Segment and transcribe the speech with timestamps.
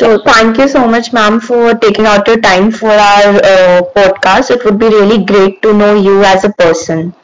[0.00, 4.50] So thank you so much, ma'am, for taking out your time for our uh, podcast.
[4.50, 7.14] It would be really great to know you as a person.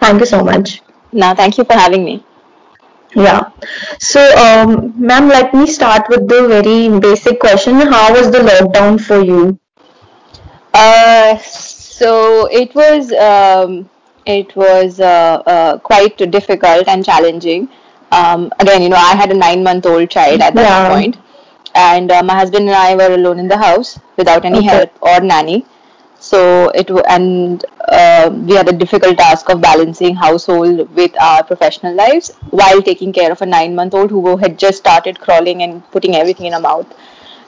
[0.00, 0.82] Thank you so much.
[1.12, 2.24] Now, thank you for having me.
[3.14, 3.50] Yeah.
[3.98, 7.74] So, um, ma'am, let me start with the very basic question.
[7.80, 9.58] How was the lockdown for you?
[10.74, 13.88] Uh, so it was um,
[14.26, 17.68] it was uh, uh, quite difficult and challenging.
[18.10, 20.88] Um, again, you know, I had a nine-month-old child at that yeah.
[20.88, 21.16] point,
[21.74, 24.66] and uh, my husband and I were alone in the house without any okay.
[24.66, 25.66] help or nanny.
[26.18, 31.94] So it and uh, we had a difficult task of balancing household with our professional
[31.94, 36.46] lives while taking care of a nine-month-old who had just started crawling and putting everything
[36.46, 36.86] in her mouth.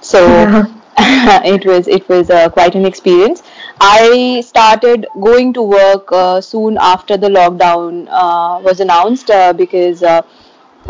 [0.01, 0.27] So.
[0.27, 0.66] Yeah.
[1.45, 3.43] it was it was uh, quite an experience.
[3.79, 10.02] I started going to work uh, soon after the lockdown uh, was announced uh, because
[10.02, 10.23] uh,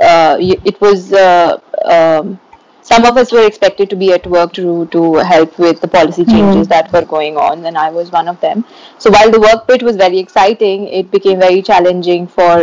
[0.00, 2.38] uh, it was um,
[2.96, 6.24] some of us were expected to be at work to to help with the policy
[6.24, 6.30] hmm.
[6.30, 6.70] changes mm.
[6.70, 8.64] that were going on, and I was one of them.
[8.98, 12.54] So while the work bit was very exciting, it became very challenging for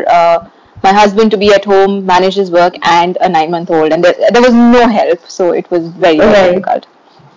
[0.83, 4.03] my husband to be at home, manage his work, and a nine month old, and
[4.03, 6.87] there, there was no help, so it was very, very difficult.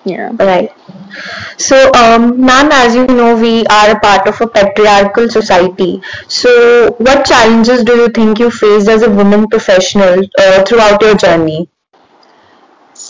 [0.05, 0.31] Yeah.
[0.39, 0.73] Right.
[1.59, 6.01] So, um, ma'am, as you know, we are a part of a patriarchal society.
[6.29, 11.17] So, what challenges do you think you faced as a woman professional uh, throughout your
[11.17, 11.69] journey?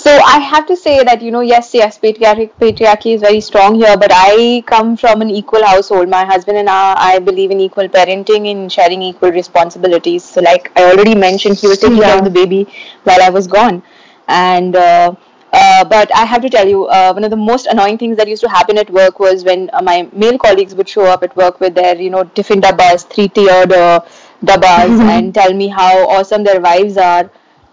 [0.06, 3.74] So I have to say that you know yes yes patriarchy, patriarchy is very strong
[3.74, 6.08] here, but I come from an equal household.
[6.08, 10.22] My husband and I, I believe in equal parenting in sharing equal responsibilities.
[10.22, 12.10] So like I already mentioned, he was taking yeah.
[12.10, 12.68] care of the baby
[13.02, 13.82] while I was gone,
[14.28, 15.14] and uh,
[15.52, 18.28] uh, but I have to tell you, uh, one of the most annoying things that
[18.28, 21.34] used to happen at work was when uh, my male colleagues would show up at
[21.36, 24.00] work with their, you know, tiffin dabbas, three-tiered uh,
[24.44, 25.10] dabbas, mm-hmm.
[25.16, 27.28] and tell me how awesome their wives are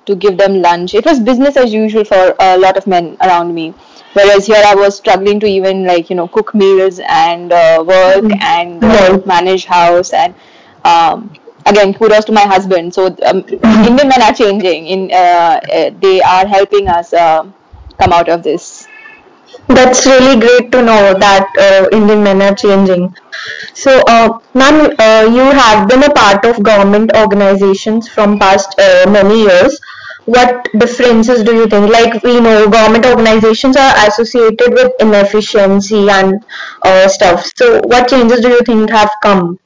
[0.05, 0.93] to give them lunch.
[0.93, 3.73] It was business as usual for a lot of men around me.
[4.13, 8.23] Whereas here I was struggling to even like you know cook meals and uh, work
[8.23, 8.41] mm-hmm.
[8.41, 10.35] and uh, manage house and
[10.85, 11.33] um,
[11.65, 12.93] again kudos to my husband.
[12.93, 14.87] So um, Indian men are changing.
[14.87, 17.45] In uh, uh they are helping us uh,
[17.97, 18.87] come out of this.
[19.67, 23.15] That's really great to know that uh, Indian men are changing.
[23.73, 29.09] So, uh, ma'am, uh, you have been a part of government organizations from past uh,
[29.09, 29.79] many years.
[30.25, 31.91] What differences do you think?
[31.91, 36.43] Like we know, government organizations are associated with inefficiency and
[36.81, 37.51] uh, stuff.
[37.55, 39.59] So, what changes do you think have come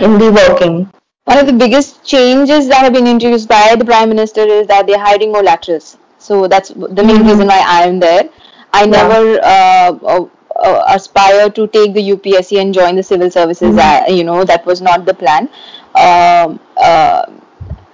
[0.00, 0.90] in the working?
[1.24, 4.86] One of the biggest changes that have been introduced by the Prime Minister is that
[4.86, 5.96] they're hiring more lecturers.
[6.18, 7.28] So that's the main mm-hmm.
[7.28, 8.28] reason why I am there.
[8.72, 8.90] I yeah.
[8.90, 13.74] never uh, uh, uh aspire to take the UPSC and join the civil services.
[13.74, 14.12] Mm-hmm.
[14.12, 15.48] Uh, you know that was not the plan.
[15.94, 17.26] Um, uh,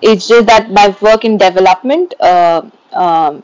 [0.00, 3.42] it's just that my work in development uh, um,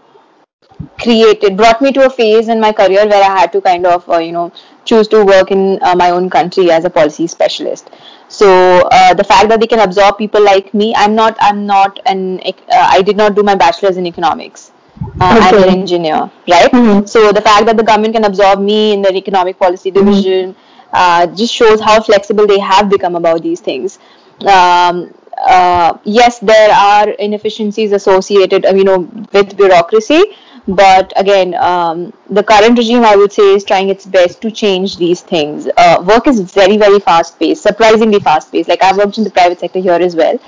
[1.01, 4.07] created brought me to a phase in my career where I had to kind of
[4.23, 4.53] you know
[4.85, 7.91] choose to work in my own country as a policy specialist.
[8.29, 8.49] So
[8.91, 12.41] uh, the fact that they can absorb people like me, I'm not, I'm not an,
[12.41, 14.73] uh, I did not do my bachelor's in economics
[15.21, 15.57] uh, okay.
[15.57, 16.71] I'm an engineer, right?
[16.71, 17.07] Mm-hmm.
[17.07, 20.07] So the fact that the government can absorb me in their economic policy mm-hmm.
[20.07, 20.91] division mm-hmm.
[20.93, 23.99] uh, just shows how flexible they have become about these things.
[24.41, 28.99] Um, uh, yes, there are inefficiencies associated, uh, you know,
[29.33, 30.23] with bureaucracy,
[30.67, 34.97] but again, um, the current regime, I would say, is trying its best to change
[34.97, 35.69] these things.
[35.77, 38.69] Uh, work is very, very fast paced, surprisingly fast paced.
[38.69, 40.39] Like I've worked in the private sector here as well,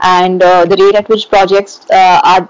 [0.00, 2.48] and uh, the rate at which projects uh, are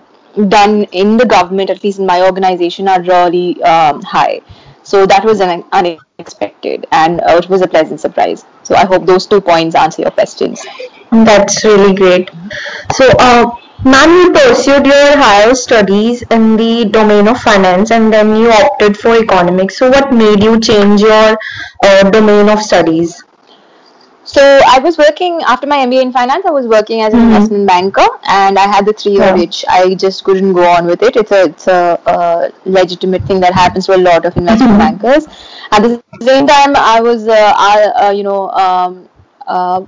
[0.48, 4.40] done in the government, at least in my organization, are really um, high.
[4.84, 8.44] So that was an unexpected and uh, it was a pleasant surprise.
[8.62, 10.64] So I hope those two points answer your questions.
[11.12, 12.30] That's really great.
[12.92, 13.50] So, uh,
[13.84, 18.98] ma'am, you pursued your higher studies in the domain of finance and then you opted
[18.98, 19.78] for economics.
[19.78, 21.38] So, what made you change your
[21.84, 23.23] uh, domain of studies?
[24.34, 26.44] So I was working after my MBA in finance.
[26.44, 27.34] I was working as an mm-hmm.
[27.34, 29.34] investment banker, and I had the three year yeah.
[29.34, 31.14] which I just couldn't go on with it.
[31.14, 34.98] It's a it's a, a legitimate thing that happens to a lot of investment mm-hmm.
[34.98, 35.28] bankers.
[35.70, 39.08] At the same time, I was uh, I, uh, you know um,
[39.46, 39.86] uh,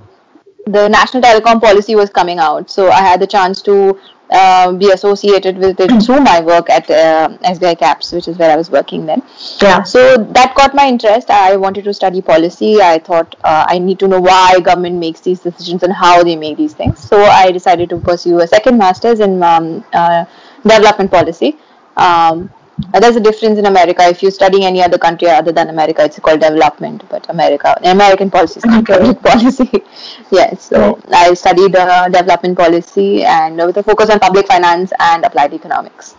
[0.65, 4.91] the national telecom policy was coming out, so I had the chance to uh, be
[4.91, 8.69] associated with it through my work at uh, SBI Caps, which is where I was
[8.69, 9.23] working then.
[9.61, 9.83] Yeah.
[9.83, 11.29] So that caught my interest.
[11.29, 12.81] I wanted to study policy.
[12.81, 16.35] I thought uh, I need to know why government makes these decisions and how they
[16.35, 16.99] make these things.
[16.99, 20.25] So I decided to pursue a second master's in um, uh,
[20.63, 21.57] development policy.
[21.95, 22.51] Um,
[22.93, 24.07] uh, there's a difference in America.
[24.07, 27.03] If you study any other country other than America, it's called development.
[27.09, 29.83] But America, American policy is not public policy.
[30.31, 30.63] yes.
[30.63, 35.53] So I studied uh, development policy and with a focus on public finance and applied
[35.53, 36.15] economics.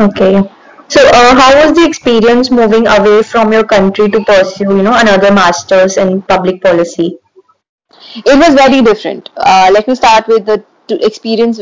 [0.00, 0.42] Okay.
[0.88, 4.94] So, uh, how was the experience moving away from your country to pursue, you know,
[4.94, 7.18] another master's in public policy?
[8.16, 9.30] It was very different.
[9.36, 11.58] Uh, let me start with the experience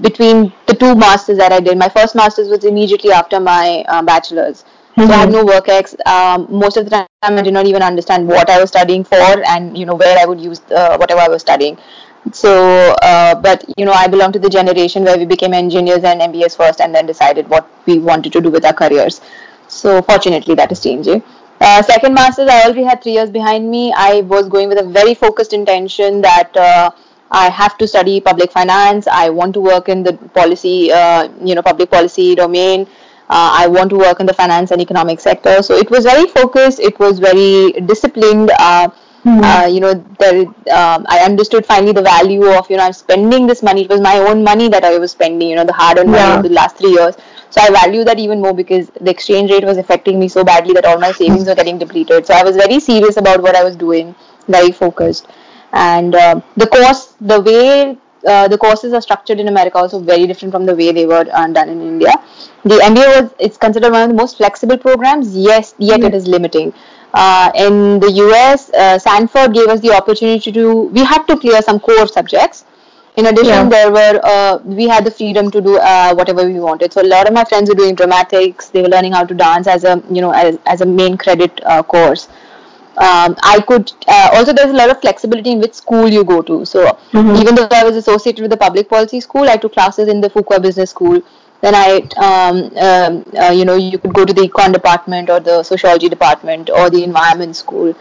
[0.00, 1.78] between the two masters that I did.
[1.78, 4.64] My first master's was immediately after my uh, bachelor's.
[4.96, 5.02] Mm-hmm.
[5.08, 5.94] So I had no work ex.
[6.06, 9.16] Um, most of the time, I did not even understand what I was studying for,
[9.46, 11.78] and you know where I would use uh, whatever I was studying.
[12.32, 16.20] So, uh, but you know, I belong to the generation where we became engineers and
[16.20, 19.20] MBAs first, and then decided what we wanted to do with our careers.
[19.68, 21.22] So, fortunately, that is changing.
[21.60, 23.92] Uh, second masters, I already had three years behind me.
[23.96, 26.90] I was going with a very focused intention that uh,
[27.32, 29.06] I have to study public finance.
[29.06, 32.82] I want to work in the policy, uh, you know, public policy domain.
[33.30, 35.62] Uh, I want to work in the finance and economic sector.
[35.62, 36.78] So it was very focused.
[36.80, 38.50] It was very disciplined.
[38.58, 38.88] Uh,
[39.24, 39.40] mm-hmm.
[39.42, 43.46] Uh, you know, there, um, I understood finally the value of you know I'm spending
[43.46, 43.82] this money.
[43.84, 45.48] It was my own money that I was spending.
[45.48, 46.26] You know, the hard-earned yeah.
[46.26, 47.16] money of the last three years.
[47.50, 50.74] So I value that even more because the exchange rate was affecting me so badly
[50.74, 52.26] that all my savings were getting depleted.
[52.26, 54.14] So I was very serious about what I was doing,
[54.48, 55.26] very focused
[55.72, 57.96] and uh, the course the way
[58.26, 61.26] uh, the courses are structured in America also very different from the way they were
[61.32, 62.12] uh, done in India.
[62.64, 65.36] The MBA was it's considered one of the most flexible programs.
[65.36, 66.06] Yes, yet mm-hmm.
[66.08, 66.72] it is limiting.
[67.14, 71.60] Uh, in the US, uh, Sanford gave us the opportunity to we had to clear
[71.62, 72.64] some core subjects.
[73.16, 73.68] In addition, yeah.
[73.68, 76.92] there were uh, we had the freedom to do uh, whatever we wanted.
[76.92, 78.68] So a lot of my friends were doing dramatics.
[78.68, 81.60] They were learning how to dance as a you know as, as a main credit
[81.88, 82.28] course
[82.98, 86.42] um, I could uh, also there's a lot of flexibility in which school you go
[86.42, 86.64] to.
[86.66, 87.40] So mm-hmm.
[87.40, 90.28] even though I was associated with the public policy school, I took classes in the
[90.28, 91.22] Fuqua Business School.
[91.62, 95.38] Then I, um, um, uh, you know, you could go to the econ department or
[95.38, 97.94] the sociology department or the environment school.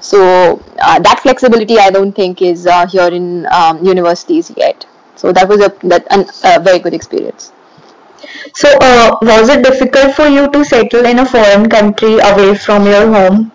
[0.00, 4.86] So uh, that flexibility, I don't think, is uh, here in um, universities yet.
[5.16, 7.52] So that was a that an, a very good experience.
[8.54, 12.86] So uh, was it difficult for you to settle in a foreign country away from
[12.86, 13.52] your home?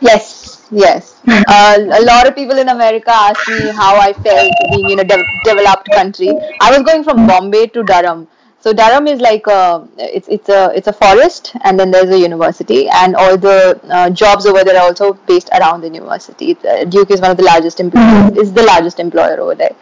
[0.00, 1.20] Yes, yes.
[1.28, 5.04] uh, a lot of people in America ask me how I felt being in a
[5.04, 6.30] de- developed country.
[6.60, 8.28] I was going from Bombay to Durham.
[8.60, 12.18] So Durham is like a it's it's a it's a forest, and then there's a
[12.18, 16.54] university, and all the uh, jobs over there are also based around the university.
[16.88, 19.76] Duke is one of the largest employers, is the largest employer over there.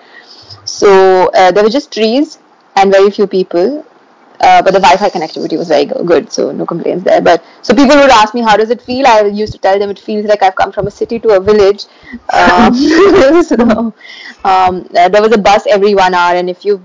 [0.65, 2.39] So uh, there were just trees
[2.77, 3.85] and very few people,
[4.41, 7.21] uh, but the Wi-Fi connectivity was very good, so no complaints there.
[7.21, 9.07] But so people would ask me, how does it feel?
[9.07, 11.41] I used to tell them it feels like I've come from a city to a
[11.41, 11.85] village.
[12.33, 12.75] Um,
[13.43, 13.57] so,
[14.45, 16.83] um, uh, there was a bus every one hour, and if you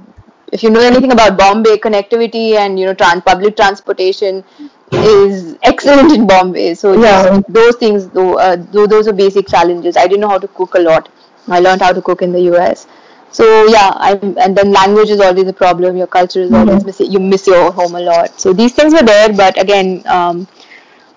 [0.51, 4.44] if you know anything about Bombay, connectivity and you know trans- public transportation
[4.92, 6.74] is excellent in Bombay.
[6.75, 7.42] So yeah.
[7.47, 9.95] those things, though, uh, those are basic challenges.
[9.97, 11.09] I didn't know how to cook a lot.
[11.47, 12.88] I learned how to cook in the US.
[13.31, 15.95] So yeah, I'm, and then language is always a problem.
[15.98, 16.86] Your culture is always mm-hmm.
[16.86, 18.39] miss you miss your home a lot.
[18.39, 20.48] So these things were there, but again, um,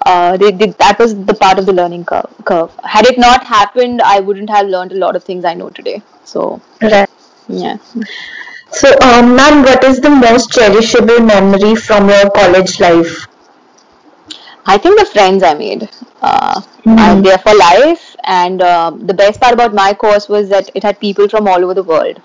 [0.07, 2.71] uh, they, they, that was the part of the learning curve, curve.
[2.85, 6.03] Had it not happened, I wouldn't have learned a lot of things I know today.
[6.25, 7.09] So right.
[7.49, 7.79] yeah.
[8.71, 13.27] So, um, ma'am, what is the most cherishable memory from your college life?
[14.67, 15.89] I think the friends I made.
[16.23, 17.23] Uh, mm-hmm.
[17.23, 20.99] they're for life, and uh, the best part about my course was that it had
[21.01, 22.21] people from all over the world.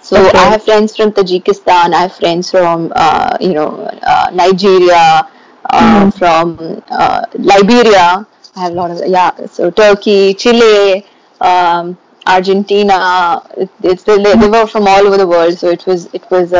[0.00, 0.38] So okay.
[0.38, 1.92] I have friends from Tajikistan.
[1.94, 3.68] I have friends from uh, you know
[4.02, 5.28] uh, Nigeria,
[5.70, 6.10] uh, mm-hmm.
[6.18, 8.26] from uh, Liberia.
[8.56, 9.30] I have a lot of yeah.
[9.46, 11.06] So Turkey, Chile,
[11.40, 11.96] um,
[12.26, 13.42] Argentina.
[13.56, 15.58] It, it's they, they were from all over the world.
[15.58, 16.52] So it was it was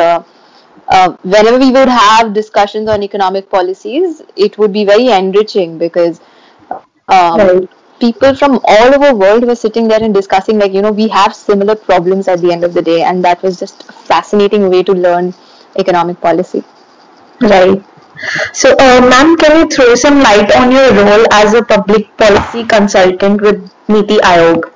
[0.91, 6.21] uh, whenever we would have discussions on economic policies, it would be very enriching because
[7.07, 7.69] um, right.
[7.99, 11.07] people from all over the world were sitting there and discussing, like, you know, we
[11.09, 14.69] have similar problems at the end of the day, and that was just a fascinating
[14.69, 15.33] way to learn
[15.79, 16.63] economic policy.
[17.41, 17.83] Right.
[18.53, 22.63] So, uh, ma'am, can you throw some light on your role as a public policy
[22.65, 24.71] consultant with Niti Aayog?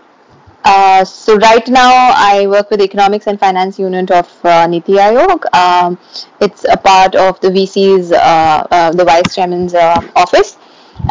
[0.65, 4.93] Uh, so right now I work with the economics and finance unit of uh, Niti
[4.93, 5.45] Aayog.
[5.53, 5.99] Um,
[6.41, 10.57] it's a part of the VC's, uh, uh, the vice chairman's uh, office.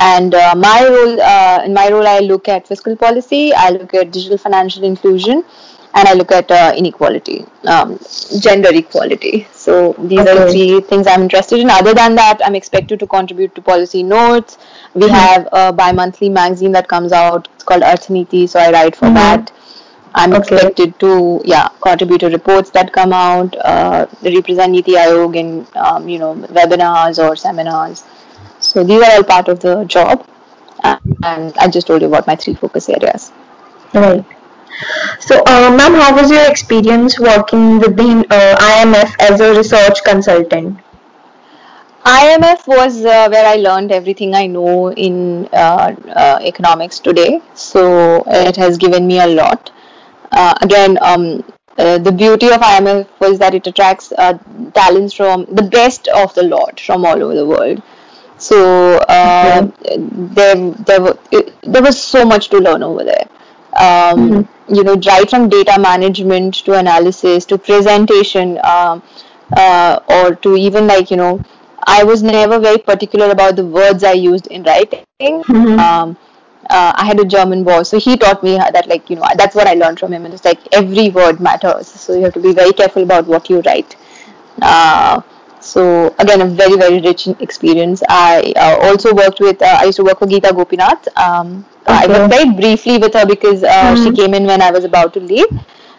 [0.00, 1.20] And uh, my role,
[1.64, 5.44] in my role, I look at fiscal policy, I look at digital financial inclusion,
[5.96, 7.98] and I look at inequality, um,
[8.40, 9.46] gender equality.
[9.52, 10.30] So these okay.
[10.30, 11.70] are the three things I'm interested in.
[11.70, 14.58] Other than that, I'm expected to contribute to policy notes.
[14.94, 15.14] We mm-hmm.
[15.14, 19.14] have a bi-monthly magazine that comes out it's called Arthaniti, so I write for mm-hmm.
[19.14, 19.52] that.
[20.14, 20.54] I'm okay.
[20.54, 26.08] expected to yeah contribute to reports that come out, uh, represent Niti Aayog in um,
[26.08, 28.04] you know webinars or seminars.
[28.60, 30.26] So these are all part of the job,
[30.84, 33.32] and I just told you about my three focus areas.
[33.92, 34.24] Right.
[35.20, 40.02] So, uh, ma'am, how was your experience working with the uh, IMF as a research
[40.04, 40.78] consultant?
[42.04, 47.40] IMF was uh, where I learned everything I know in uh, uh, economics today.
[47.54, 49.70] So it has given me a lot.
[50.30, 51.44] Uh, again, um,
[51.78, 54.38] uh, the beauty of IMF was that it attracts uh,
[54.74, 57.82] talents from the best of the lot from all over the world.
[58.36, 59.72] So okay.
[59.82, 63.28] there, there, it, there was so much to learn over there.
[63.76, 64.74] Um, mm-hmm.
[64.74, 69.02] You know, right from data management to analysis to presentation, um,
[70.08, 71.40] or to even like you know
[71.86, 75.04] I was never very particular about the words I used in writing.
[75.20, 75.78] Mm-hmm.
[75.78, 76.16] Um,
[76.70, 79.54] uh, I had a German boss, so he taught me that, like, you know, that's
[79.54, 80.24] what I learned from him.
[80.24, 83.50] And it's like every word matters, so you have to be very careful about what
[83.50, 83.96] you write.
[84.62, 85.20] Uh,
[85.74, 88.00] so again, a very very rich experience.
[88.08, 89.60] I uh, also worked with.
[89.60, 91.08] Uh, I used to work for Geeta Gopinath.
[91.18, 91.94] Um, okay.
[92.02, 94.04] I worked very briefly with her because mm-hmm.
[94.04, 95.50] she came in when I was about to leave.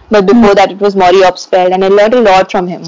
[0.09, 2.83] But before that, it was Maury Obstfeld, and I learned a lot from him.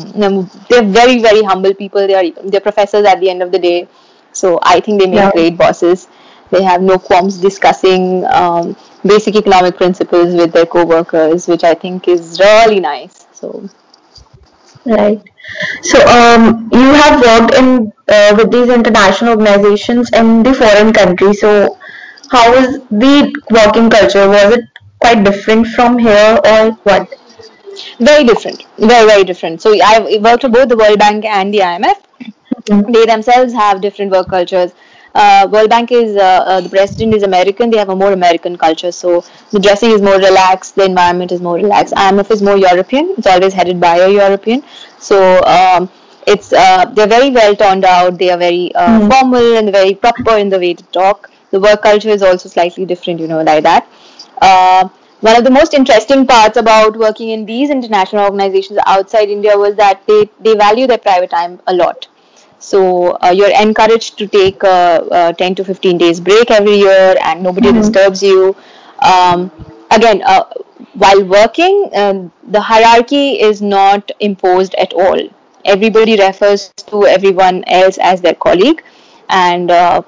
[0.69, 2.07] They're very, very humble people.
[2.07, 3.87] They are they're professors at the end of the day,
[4.31, 5.31] so I think they make yeah.
[5.31, 6.07] great bosses.
[6.51, 12.07] They have no qualms discussing um, basic economic principles with their co-workers, which I think
[12.07, 13.27] is really nice.
[13.33, 13.69] So,
[14.87, 15.21] right.
[15.81, 21.41] So, um, you have worked in uh, with these international organizations in the foreign countries.
[21.41, 21.77] So,
[22.31, 24.27] how was the working culture?
[24.27, 24.65] Was it
[24.99, 27.09] quite different from here or what?
[27.99, 29.61] Very different, very very different.
[29.61, 31.97] So I worked for both the World Bank and the IMF.
[32.69, 32.91] Mm-hmm.
[32.91, 34.71] They themselves have different work cultures.
[35.21, 36.21] Uh, World Bank is uh,
[36.51, 37.71] uh, the president is American.
[37.71, 40.75] They have a more American culture, so the dressing is more relaxed.
[40.75, 41.93] The environment is more relaxed.
[41.95, 43.15] IMF is more European.
[43.17, 44.63] It's always headed by a European.
[44.99, 45.21] So
[45.55, 45.89] um,
[46.27, 48.19] it's uh, they're very well turned out.
[48.19, 49.09] They are very mm-hmm.
[49.09, 51.31] formal and very proper in the way to talk.
[51.51, 53.87] The work culture is also slightly different, you know, like that.
[55.19, 59.75] One of the most interesting parts about working in these international organizations outside India was
[59.75, 62.07] that they, they value their private time a lot.
[62.59, 67.15] So uh, you're encouraged to take a, a, 10 to 15 days break every year
[67.23, 67.79] and nobody mm-hmm.
[67.81, 68.55] disturbs you.
[68.99, 69.51] Um,
[69.91, 70.43] again, uh,
[70.93, 75.19] while working, um, the hierarchy is not imposed at all.
[75.65, 78.83] Everybody refers to everyone else as their colleague,
[79.29, 80.01] and uh,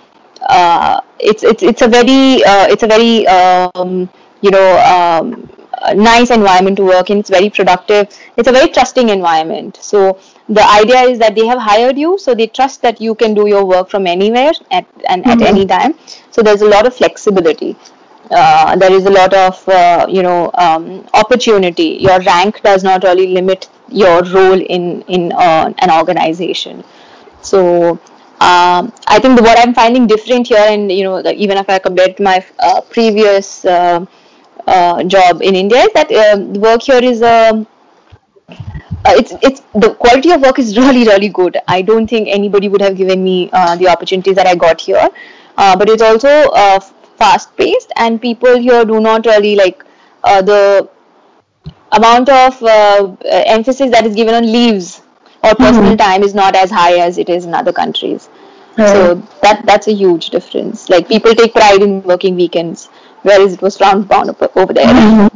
[0.47, 4.09] uh, it's it's it's a very uh, it's a very um,
[4.41, 5.49] you know um,
[5.95, 7.19] nice environment to work in.
[7.19, 8.07] It's very productive.
[8.37, 9.77] It's a very trusting environment.
[9.81, 13.33] So the idea is that they have hired you, so they trust that you can
[13.33, 15.41] do your work from anywhere at and mm-hmm.
[15.41, 15.95] at any time.
[16.31, 17.75] So there's a lot of flexibility.
[18.31, 21.97] Uh, there is a lot of uh, you know um, opportunity.
[22.07, 26.83] Your rank does not really limit your role in in uh, an organization.
[27.41, 27.99] So
[28.41, 32.09] um, I think what I'm finding different here, and you know, even if I compare
[32.09, 33.65] it to my uh, previous
[34.67, 37.67] uh, uh, job in India, is that the work here is um,
[38.49, 41.57] uh, it's it's the quality of work is really really good.
[41.67, 45.09] I don't think anybody would have given me uh, the opportunities that I got here,
[45.57, 46.51] uh, but it's also
[47.17, 49.83] fast paced, and people here do not really like
[50.23, 50.89] the
[51.91, 52.63] amount of
[53.31, 55.01] emphasis that is given on leaves
[55.43, 55.95] or personal mm-hmm.
[55.95, 58.29] time is not as high as it is in other countries.
[58.77, 60.89] So that that's a huge difference.
[60.89, 62.89] Like people take pride in working weekends,
[63.23, 64.87] whereas it was frowned upon over there.
[64.87, 65.35] Mm-hmm.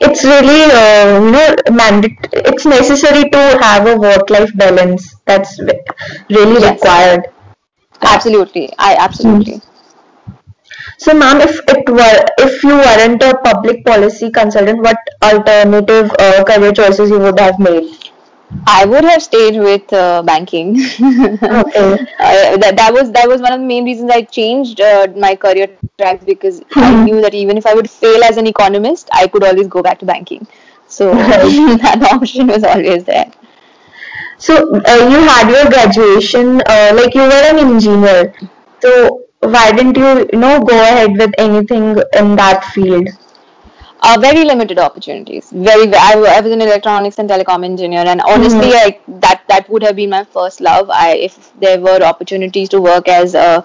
[0.00, 2.18] It's really uh, you know mandate.
[2.32, 5.14] It's necessary to have a work-life balance.
[5.26, 6.72] That's really yes.
[6.74, 7.26] required.
[8.02, 9.54] Absolutely, I absolutely.
[9.54, 9.66] Mm-hmm.
[10.98, 16.44] So, ma'am, if it were if you weren't a public policy consultant, what alternative uh,
[16.44, 17.99] career choices you would have made?
[18.66, 20.76] I would have stayed with uh, banking.
[21.02, 21.98] okay.
[22.18, 25.34] Uh, that, that was that was one of the main reasons I changed uh, my
[25.36, 26.80] career tracks because mm-hmm.
[26.80, 29.82] I knew that even if I would fail as an economist, I could always go
[29.82, 30.46] back to banking.
[30.86, 33.30] So that option was always there.
[34.38, 38.34] So uh, you had your graduation, uh, like you were an engineer.
[38.80, 43.08] So why didn't you, you know, go ahead with anything in that field?
[44.02, 45.50] Uh, very limited opportunities.
[45.50, 49.12] Very, I, I, was an electronics and telecom engineer, and honestly, mm-hmm.
[49.12, 50.88] I, that that would have been my first love.
[50.90, 53.64] I, if there were opportunities to work as a,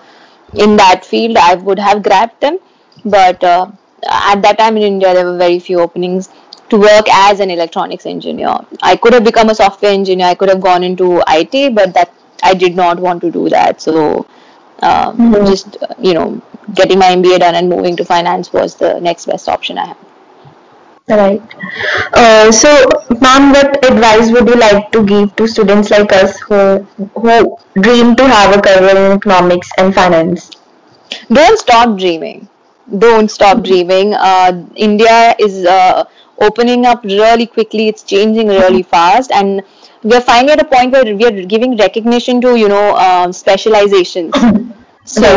[0.54, 2.60] in that field, I would have grabbed them.
[3.06, 3.72] But uh,
[4.04, 6.30] at that time in India, there were very few openings
[6.70, 8.58] to work as an electronics engineer.
[8.82, 10.27] I could have become a software engineer.
[10.27, 12.13] I could have gone into IT, but that
[12.44, 13.82] I did not want to do that.
[13.82, 14.27] So.
[14.82, 15.46] Um, mm-hmm.
[15.46, 16.42] Just you know,
[16.74, 19.98] getting my MBA done and moving to finance was the next best option I had.
[21.08, 21.42] Right.
[22.14, 22.70] Uh, so,
[23.22, 26.60] ma'am, what advice would you like to give to students like us who
[27.16, 30.50] who dream to have a career in economics and finance?
[31.32, 32.50] Don't stop dreaming.
[33.06, 34.14] Don't stop dreaming.
[34.16, 36.06] Uh, India is uh,
[36.40, 37.88] opening up really quickly.
[37.90, 39.64] It's changing really fast, and
[40.04, 43.34] we are finally at a point where we are giving recognition to you know um,
[43.34, 44.34] specializations.
[45.06, 45.32] so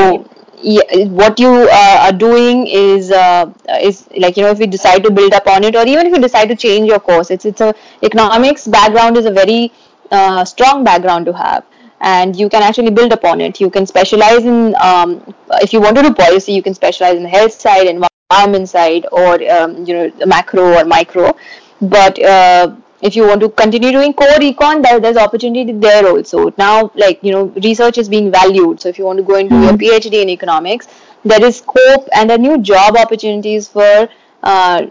[0.63, 5.03] yeah, what you uh, are doing is uh, is like you know if you decide
[5.05, 7.61] to build upon it, or even if you decide to change your course, it's it's
[7.61, 9.73] a economics background is a very
[10.11, 11.65] uh, strong background to have
[12.01, 13.61] and you can actually build upon it.
[13.61, 17.25] You can specialize in, um, if you want to do policy, you can specialize in
[17.25, 21.33] the health side, environment side, or um, you know macro or micro.
[21.81, 26.53] But uh, if you want to continue doing core econ, there, there's opportunity there also.
[26.59, 28.81] Now, like you know, research is being valued.
[28.81, 29.81] So if you want to go and do mm-hmm.
[29.83, 30.89] your PhD in economics,
[31.25, 34.09] there is scope and there are new job opportunities for
[34.43, 34.83] uh,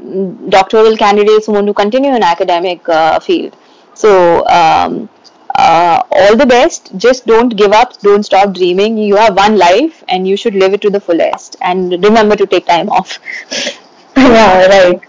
[0.50, 3.56] doctoral candidates who want to continue in academic uh, field.
[3.94, 5.10] So um,
[5.56, 6.96] uh, all the best.
[6.98, 8.00] Just don't give up.
[8.02, 8.98] Don't stop dreaming.
[8.98, 11.56] You have one life and you should live it to the fullest.
[11.62, 13.20] And remember to take time off.
[14.18, 15.02] yeah, right.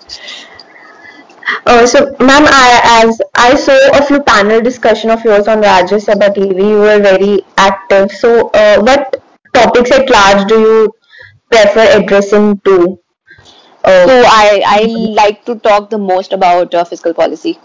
[1.67, 5.99] Uh, so, ma'am, I, as I saw a few panel discussion of yours on Rajya
[6.05, 8.11] Sabha TV, you were very active.
[8.13, 9.23] So, uh, what
[9.55, 10.95] topics at large do you
[11.51, 12.99] prefer addressing to?
[13.85, 14.83] Uh, so, I, I
[15.21, 17.59] like to talk the most about uh, fiscal policy.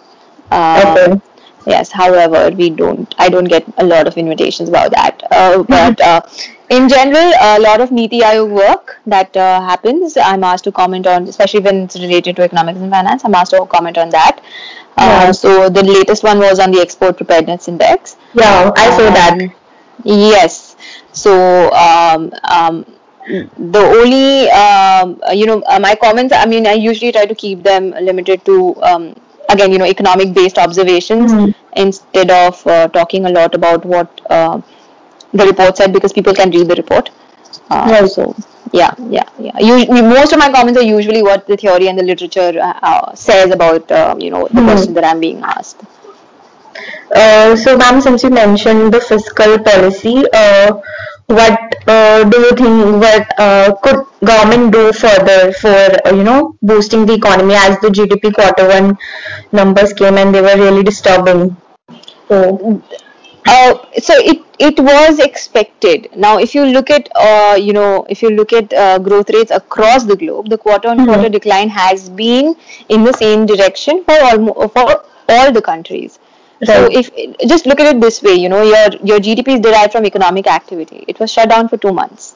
[0.52, 1.22] Uh, okay
[1.66, 6.00] yes however we don't i don't get a lot of invitations about that uh, but
[6.12, 6.22] uh,
[6.70, 11.06] in general a lot of niti aayog work that uh, happens i'm asked to comment
[11.14, 14.42] on especially when it's related to economics and finance i'm asked to comment on that
[14.98, 15.32] uh, yeah.
[15.32, 19.56] so the latest one was on the export preparedness index yeah i saw um, that
[20.04, 20.76] yes
[21.12, 21.34] so
[21.74, 22.86] um, um,
[23.28, 27.64] the only um, you know uh, my comments i mean i usually try to keep
[27.64, 29.16] them limited to um,
[29.50, 31.52] again you know economic based observations mm-hmm.
[31.76, 34.62] instead of uh, talking a lot about what uh,
[35.34, 37.10] the report said because people can read the report
[37.70, 38.10] uh, right.
[38.10, 38.36] so
[38.72, 42.54] yeah yeah yeah most of my comments are usually what the theory and the literature
[42.60, 44.66] uh, uh, says about uh, you know the mm-hmm.
[44.66, 45.82] question that i'm being asked
[47.64, 50.24] so ma'am since you mentioned the fiscal policy
[51.28, 55.68] what uh, do you think what uh, could government do further for
[56.06, 58.98] uh, you know boosting the economy as the GDP quarter one
[59.52, 61.56] numbers came and they were really disturbing
[62.28, 62.82] so
[63.46, 68.22] uh, so it it was expected now if you look at uh, you know if
[68.22, 71.32] you look at uh, growth rates across the globe the quarter on quarter mm-hmm.
[71.32, 72.56] decline has been
[72.90, 76.20] in the same direction for all for all the countries
[76.66, 77.10] so if
[77.48, 80.48] just look at it this way, you know, your your GDP is derived from economic
[80.48, 81.04] activity.
[81.08, 82.36] It was shut down for two months.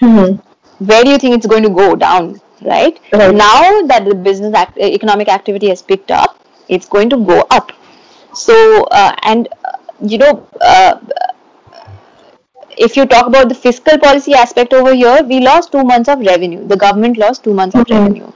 [0.00, 0.84] Mm-hmm.
[0.84, 2.40] Where do you think it's going to go down?
[2.62, 2.98] Right?
[3.12, 3.34] right.
[3.34, 7.72] Now that the business act- economic activity has picked up, it's going to go up.
[8.34, 10.46] So uh, and uh, you know.
[10.60, 10.98] Uh,
[12.78, 16.20] if you talk about the fiscal policy aspect over here, we lost two months of
[16.20, 16.66] revenue.
[16.66, 17.92] The government lost two months mm-hmm.
[17.92, 18.32] of revenue.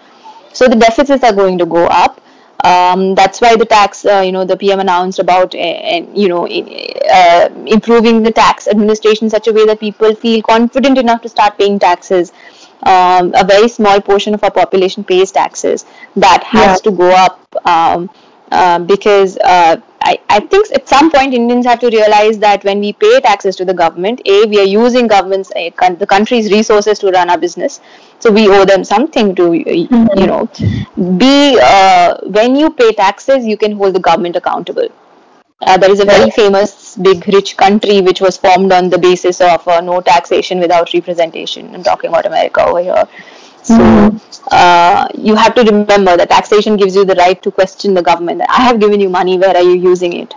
[0.52, 2.20] So the deficits are going to go up.
[2.62, 6.46] Um, that's why the tax, uh, you know, the PM announced about, uh, you know,
[6.46, 11.28] uh, improving the tax administration in such a way that people feel confident enough to
[11.28, 12.32] start paying taxes.
[12.84, 15.84] Um, a very small portion of our population pays taxes.
[16.16, 16.90] That has yeah.
[16.90, 18.10] to go up um,
[18.54, 22.78] uh, because uh, I, I think at some point Indians have to realize that when
[22.80, 26.98] we pay taxes to the government, A, we are using government's, uh, the country's resources
[27.00, 27.80] to run our business.
[28.20, 30.18] So we owe them something to, mm-hmm.
[30.18, 30.48] you know.
[31.18, 34.88] B, uh, when you pay taxes, you can hold the government accountable.
[35.62, 39.40] Uh, there is a very famous big rich country which was formed on the basis
[39.40, 41.74] of uh, no taxation without representation.
[41.74, 43.04] I'm talking about America over here.
[43.64, 44.18] So mm-hmm.
[44.50, 48.42] uh, you have to remember that taxation gives you the right to question the government.
[48.48, 49.38] I have given you money.
[49.38, 50.34] Where are you using it?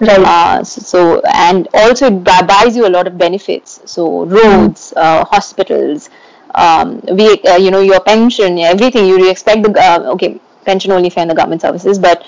[0.00, 0.18] Right.
[0.20, 3.80] Uh, so, so, and also it buys you a lot of benefits.
[3.84, 6.08] So roads, uh, hospitals,
[6.54, 9.06] um, we, uh, you know, your pension, everything.
[9.06, 12.24] You expect the uh, okay pension only for the government services, but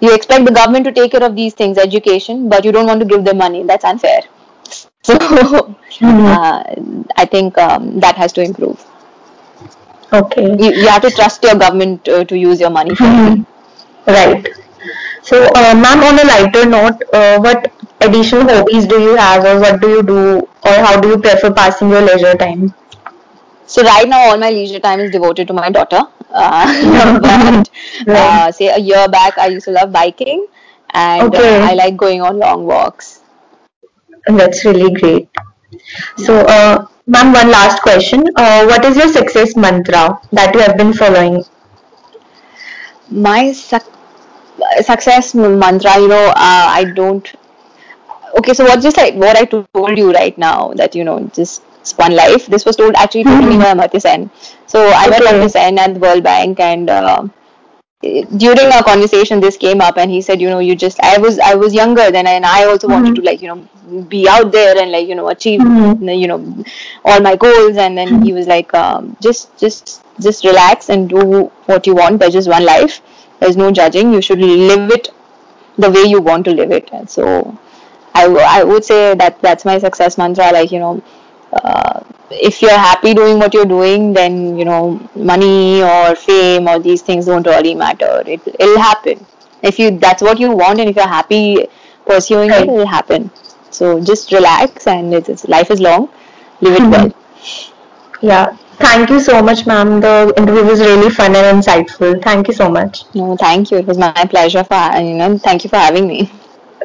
[0.00, 3.00] you expect the government to take care of these things, education, but you don't want
[3.00, 3.62] to give them money.
[3.64, 4.22] That's unfair.
[5.02, 5.14] So
[6.00, 6.26] mm-hmm.
[6.26, 8.84] Uh, I think um, that has to improve.
[10.12, 10.44] Okay.
[10.58, 12.94] You, you have to trust your government uh, to use your money.
[12.94, 13.42] Mm-hmm.
[14.10, 14.46] Right.
[15.22, 19.60] So, uh, ma'am, on a lighter note, uh, what additional hobbies do you have, or
[19.60, 22.74] what do you do, or how do you prefer passing your leisure time?
[23.66, 26.02] So right now, all my leisure time is devoted to my daughter.
[26.30, 27.62] Uh,
[28.06, 30.46] but, uh, say a year back, I used to love biking,
[30.90, 31.60] and uh, okay.
[31.60, 33.20] I like going on long walks.
[34.26, 35.28] That's really great.
[36.16, 38.22] So, uh, Ma'am, one last question.
[38.36, 41.42] Uh, what is your success mantra that you have been following?
[43.10, 43.78] My su-
[44.82, 47.32] success mantra, you know, uh, I don't.
[48.38, 51.62] Okay, so what just like what I told you right now that you know just
[51.96, 52.46] one life.
[52.46, 53.48] This was told actually mm-hmm.
[53.48, 54.30] me by Amartya Sen.
[54.66, 55.10] So I okay.
[55.10, 57.22] met Amartya Sen and the World Bank, and uh,
[58.36, 61.38] during our conversation this came up and he said you know you just i was
[61.38, 63.26] i was younger then and i also wanted to mm-hmm.
[63.26, 63.68] like you know
[64.08, 66.08] be out there and like you know achieve mm-hmm.
[66.08, 66.64] you know
[67.04, 67.76] all my goals.
[67.76, 68.34] And then he mm-hmm.
[68.36, 72.20] was like um, just just just relax and do what you want.
[72.20, 73.00] There's just one life.
[73.40, 74.12] There's no judging.
[74.12, 75.08] You should live it
[75.78, 76.90] the way you want to live it.
[76.92, 77.56] And so
[78.14, 80.50] I, I would say that that's my success mantra.
[80.52, 81.02] Like you know
[81.52, 86.78] uh, if you're happy doing what you're doing, then you know money or fame or
[86.78, 88.22] these things don't really matter.
[88.26, 89.24] It it'll happen.
[89.62, 91.66] If you that's what you want, and if you're happy
[92.06, 93.30] pursuing it, it'll happen.
[93.70, 96.08] So just relax, and it's, it's life is long.
[96.60, 97.12] Live it well.
[98.22, 98.56] Yeah.
[98.78, 100.00] Thank you so much, ma'am.
[100.00, 102.22] The interview was really fun and insightful.
[102.22, 103.04] Thank you so much.
[103.14, 103.78] No, thank you.
[103.78, 105.38] It was my pleasure for you know.
[105.38, 106.30] Thank you for having me.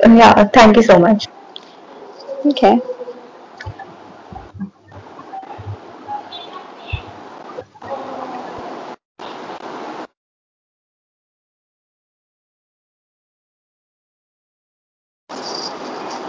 [0.03, 0.45] Yeah.
[0.45, 1.27] Thank you so much.
[2.45, 2.79] Okay.